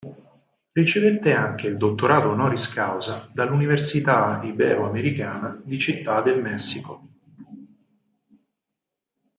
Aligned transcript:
Ricevette 0.71 1.31
anche 1.33 1.67
il 1.67 1.77
dottorato 1.77 2.29
"honoris 2.29 2.67
causa" 2.69 3.29
dall'Università 3.31 4.39
Iberoamericana 4.41 5.61
di 5.63 5.77
Città 5.79 6.23
del 6.23 6.41
Messico. 6.41 7.03